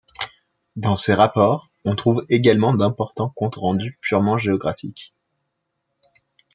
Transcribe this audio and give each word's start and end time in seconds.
Dans 0.77 0.95
ses 0.95 1.13
rapports, 1.13 1.69
on 1.85 1.95
trouve 1.95 2.25
également 2.27 2.73
d'importants 2.73 3.29
comptes 3.29 3.53
rendus 3.57 3.99
purement 4.01 4.39
géographiques. 4.39 5.13